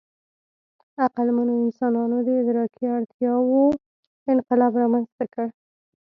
[1.05, 3.63] عقلمنو انسانانو د ادراکي وړتیاوو
[4.33, 5.47] انقلاب رامنځ ته کړ.